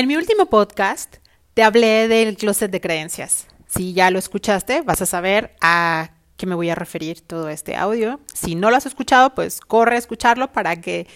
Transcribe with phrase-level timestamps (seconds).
[0.00, 1.16] En mi último podcast
[1.52, 3.46] te hablé del closet de creencias.
[3.66, 7.76] Si ya lo escuchaste, vas a saber a qué me voy a referir todo este
[7.76, 8.18] audio.
[8.32, 11.06] Si no lo has escuchado, pues corre a escucharlo para que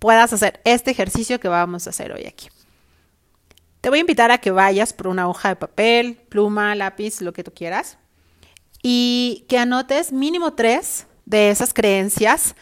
[0.00, 2.48] puedas hacer este ejercicio que vamos a hacer hoy aquí.
[3.80, 7.32] Te voy a invitar a que vayas por una hoja de papel, pluma, lápiz, lo
[7.32, 7.98] que tú quieras,
[8.82, 12.56] y que anotes mínimo tres de esas creencias,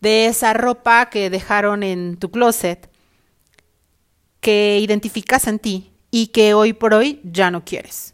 [0.00, 2.91] de esa ropa que dejaron en tu closet,
[4.42, 8.12] que identificas en ti y que hoy por hoy ya no quieres.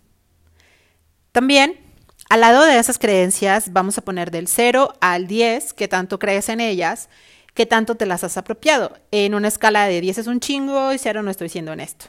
[1.33, 1.81] También,
[2.29, 6.51] al lado de esas creencias, vamos a poner del 0 al 10, que tanto crees
[6.51, 7.09] en ellas,
[7.55, 8.99] que tanto te las has apropiado.
[9.11, 12.07] En una escala de 10 es un chingo y 0 no estoy siendo honesto.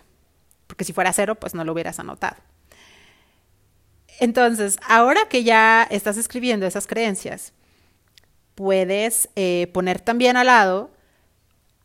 [0.67, 2.35] Porque si fuera 0, pues no lo hubieras anotado.
[4.19, 7.53] Entonces, ahora que ya estás escribiendo esas creencias,
[8.53, 10.91] puedes eh, poner también al lado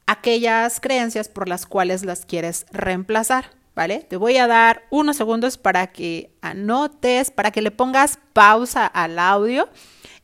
[0.07, 4.01] aquellas creencias por las cuales las quieres reemplazar, ¿vale?
[4.01, 9.19] Te voy a dar unos segundos para que anotes, para que le pongas pausa al
[9.19, 9.69] audio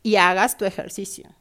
[0.03, 1.35] y hagas tu ejercicio.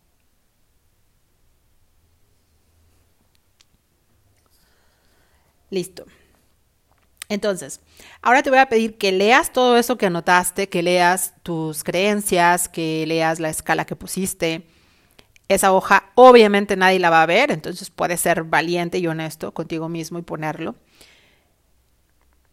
[5.69, 6.05] Listo.
[7.29, 7.79] Entonces,
[8.23, 12.67] ahora te voy a pedir que leas todo eso que anotaste, que leas tus creencias,
[12.67, 14.67] que leas la escala que pusiste.
[15.49, 19.89] Esa hoja obviamente nadie la va a ver, entonces puedes ser valiente y honesto contigo
[19.89, 20.75] mismo y ponerlo.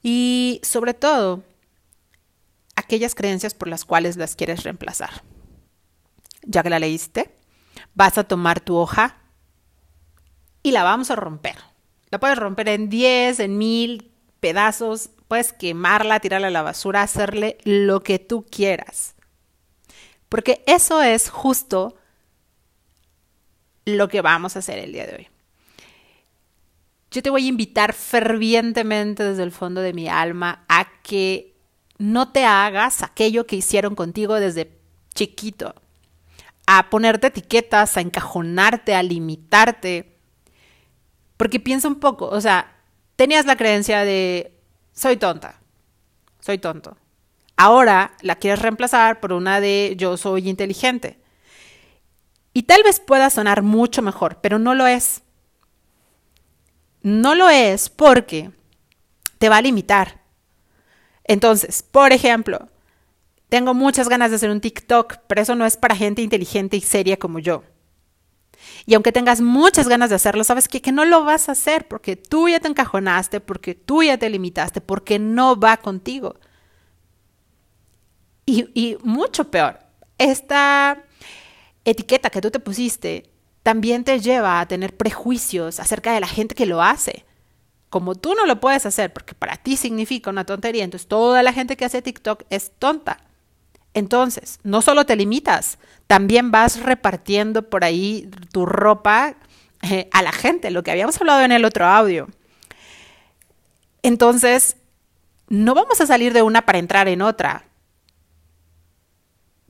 [0.03, 1.42] Y sobre todo,
[2.75, 5.22] aquellas creencias por las cuales las quieres reemplazar.
[6.42, 7.34] Ya que la leíste,
[7.94, 9.16] vas a tomar tu hoja
[10.62, 11.56] y la vamos a romper.
[12.10, 14.10] La puedes romper en 10, en 1000,
[14.41, 19.16] pedazos, puedes quemarla, tirarla a la basura, hacerle lo que tú quieras.
[20.28, 21.97] Porque eso es justo
[23.87, 25.29] lo que vamos a hacer el día de hoy.
[27.11, 31.55] Yo te voy a invitar fervientemente desde el fondo de mi alma a que
[31.98, 34.77] no te hagas aquello que hicieron contigo desde
[35.15, 35.75] chiquito,
[36.66, 40.19] a ponerte etiquetas, a encajonarte, a limitarte.
[41.37, 42.77] Porque piensa un poco, o sea,
[43.15, 44.53] tenías la creencia de
[44.93, 45.60] soy tonta,
[46.41, 46.97] soy tonto.
[47.56, 51.19] Ahora la quieres reemplazar por una de yo soy inteligente.
[52.56, 55.21] Y tal vez pueda sonar mucho mejor, pero no lo es.
[57.03, 58.50] No lo es porque
[59.37, 60.22] te va a limitar.
[61.25, 62.71] Entonces, por ejemplo,
[63.50, 66.81] tengo muchas ganas de hacer un TikTok, pero eso no es para gente inteligente y
[66.81, 67.62] seria como yo.
[68.87, 72.16] Y aunque tengas muchas ganas de hacerlo, sabes que, no lo vas a hacer porque
[72.16, 76.37] tú ya te encajonaste, porque tú ya te limitaste, porque no va contigo.
[78.47, 79.78] Y, y mucho peor,
[80.16, 81.06] esta
[81.86, 83.30] etiqueta que tú te pusiste
[83.62, 87.24] también te lleva a tener prejuicios acerca de la gente que lo hace.
[87.88, 91.52] Como tú no lo puedes hacer porque para ti significa una tontería, entonces toda la
[91.52, 93.24] gente que hace TikTok es tonta.
[93.94, 99.34] Entonces, no solo te limitas, también vas repartiendo por ahí tu ropa
[99.82, 102.28] eh, a la gente, lo que habíamos hablado en el otro audio.
[104.03, 104.76] Entonces,
[105.48, 107.64] no vamos a salir de una para entrar en otra.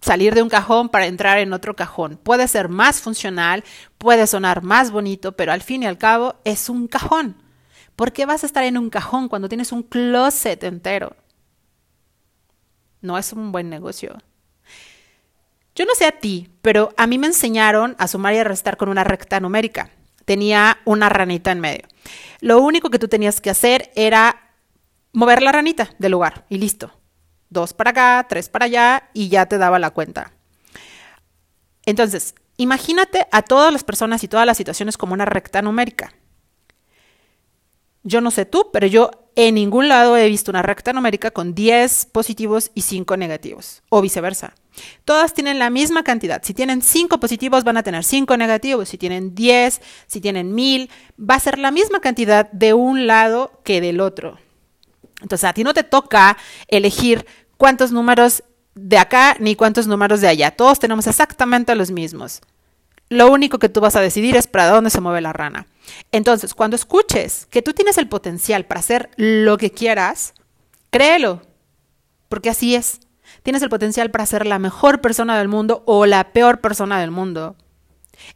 [0.07, 2.17] Salir de un cajón para entrar en otro cajón.
[2.23, 3.65] Puede ser más funcional,
[3.99, 7.43] puede sonar más bonito, pero al fin y al cabo es un cajón.
[7.97, 11.17] ¿Por qué vas a estar en un cajón cuando tienes un closet entero?
[13.07, 14.19] no es un buen negocio.
[15.75, 18.77] Yo no sé a ti, pero a mí me enseñaron a sumar y a restar
[18.77, 19.91] con una recta numérica.
[20.25, 21.87] Tenía una ranita en medio.
[22.41, 24.53] Lo único que tú tenías que hacer era
[25.13, 26.93] mover la ranita del lugar y listo.
[27.51, 30.33] Dos para acá, tres para allá y ya te daba la cuenta.
[31.85, 36.13] Entonces, imagínate a todas las personas y todas las situaciones como una recta numérica.
[38.03, 41.55] Yo no sé tú, pero yo en ningún lado he visto una recta numérica con
[41.55, 44.55] 10 positivos y 5 negativos, o viceversa.
[45.05, 46.43] Todas tienen la misma cantidad.
[46.43, 48.89] Si tienen 5 positivos, van a tener 5 negativos.
[48.89, 53.61] Si tienen 10, si tienen 1000, va a ser la misma cantidad de un lado
[53.65, 54.39] que del otro.
[55.21, 56.37] Entonces, a ti no te toca
[56.69, 57.27] elegir
[57.57, 58.43] cuántos números
[58.75, 60.51] de acá ni cuántos números de allá.
[60.51, 62.41] Todos tenemos exactamente los mismos.
[63.09, 65.67] Lo único que tú vas a decidir es para dónde se mueve la rana.
[66.13, 70.35] Entonces, cuando escuches que tú tienes el potencial para hacer lo que quieras,
[70.91, 71.43] créelo,
[72.29, 73.01] porque así es.
[73.43, 77.13] Tienes el potencial para ser la mejor persona del mundo o la peor persona del
[77.13, 77.57] mundo.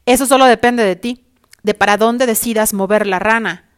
[0.07, 1.27] Eso solo depende de ti,
[1.63, 3.69] de para dónde decidas mover la rana.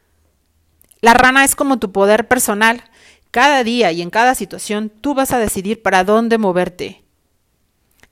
[1.01, 2.85] La rana es como tu poder personal.
[3.33, 7.03] Cada día y en cada situación tú vas a decidir para dónde moverte.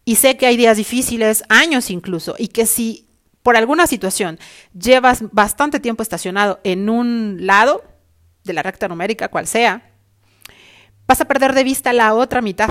[0.05, 3.07] Y sé que hay días difíciles, años incluso, y que si
[3.43, 4.41] por alguna situación
[4.77, 7.85] llevas bastante tiempo estacionado en un lado,
[8.45, 9.93] de la recta numérica, cual sea,
[11.07, 12.71] vas a perder de vista la otra mitad.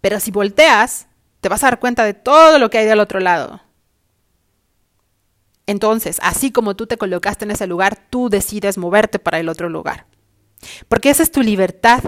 [0.00, 1.08] Pero si volteas,
[1.40, 3.62] te vas a dar cuenta de todo lo que hay del otro lado.
[5.66, 9.68] Entonces, así como tú te colocaste en ese lugar, tú decides moverte para el otro
[9.68, 10.06] lugar.
[10.88, 12.02] Porque esa es tu libertad.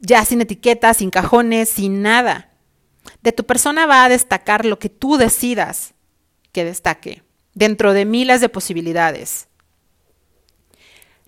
[0.00, 2.50] Ya sin etiquetas, sin cajones, sin nada.
[3.22, 5.94] De tu persona va a destacar lo que tú decidas
[6.52, 7.22] que destaque,
[7.54, 9.48] dentro de miles de posibilidades.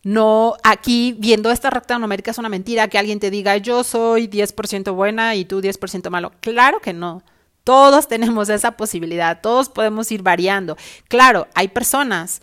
[0.02, 4.28] No, aquí viendo esta recta numérica es una mentira que alguien te diga yo soy
[4.28, 6.32] 10% buena y tú 10% malo.
[6.40, 7.22] Claro que no.
[7.64, 10.76] Todos tenemos esa posibilidad, todos podemos ir variando.
[11.08, 12.40] Claro, hay personas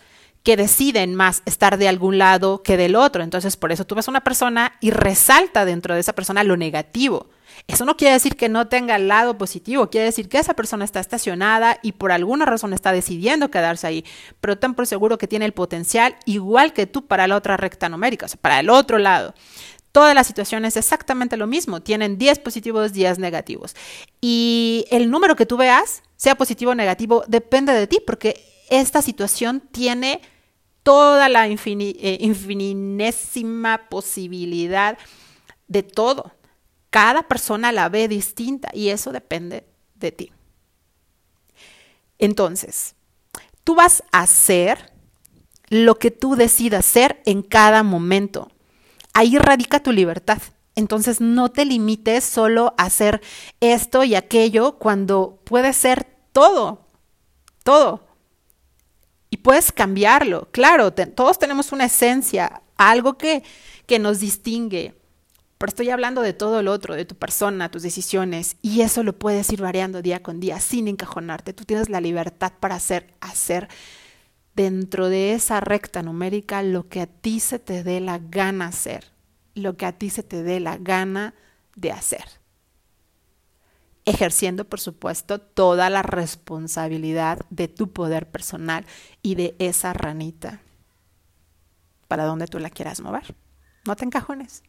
[0.48, 3.22] que deciden más estar de algún lado que del otro.
[3.22, 7.28] Entonces, por eso tú ves una persona y resalta dentro de esa persona lo negativo.
[7.68, 10.86] Eso no quiere decir que no tenga el lado positivo, quiere decir que esa persona
[10.86, 14.06] está estacionada y por alguna razón está decidiendo quedarse ahí,
[14.40, 17.90] pero ten por seguro que tiene el potencial igual que tú para la otra recta
[17.90, 19.34] numérica, o sea, para el otro lado.
[19.92, 23.76] Todas las situaciones es exactamente lo mismo, tienen 10 positivos, 10 negativos.
[24.22, 29.02] Y el número que tú veas, sea positivo o negativo, depende de ti, porque esta
[29.02, 30.22] situación tiene
[30.88, 34.98] toda la eh, infinitésima posibilidad
[35.68, 36.32] de todo.
[36.90, 40.32] Cada persona la ve distinta y eso depende de ti.
[42.18, 42.96] Entonces,
[43.66, 44.94] tú vas a hacer
[45.68, 48.50] lo que tú decidas hacer en cada momento.
[49.14, 50.42] Ahí radica tu libertad.
[50.76, 53.22] Entonces no te limites solo a hacer
[53.60, 56.88] esto y aquello cuando puede ser todo,
[57.66, 58.07] todo.
[59.30, 60.48] Y puedes cambiarlo.
[60.52, 63.44] Claro, todos tenemos una esencia, algo que,
[63.86, 64.94] que nos distingue.
[65.58, 69.18] Pero estoy hablando de todo lo otro, de tu persona, tus decisiones, y eso lo
[69.18, 71.54] puedes ir variando día con día sin encajonarte.
[71.54, 73.68] Tú tienes la libertad para hacer, hacer
[74.56, 79.06] dentro de esa recta numérica lo que a ti se te dé la gana hacer,
[79.56, 81.34] lo que a ti se te dé la gana
[81.76, 82.26] de hacer.
[84.08, 88.86] Ejerciendo, por supuesto, toda la responsabilidad de tu poder personal
[89.22, 90.62] y de esa ranita
[92.08, 93.36] para donde tú la quieras mover.
[93.86, 94.64] No te encajones.